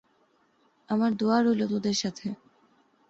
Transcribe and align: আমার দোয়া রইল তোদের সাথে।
আমার 0.89 1.11
দোয়া 1.13 1.37
রইল 1.41 1.61
তোদের 1.67 1.95
সাথে। 1.95 2.27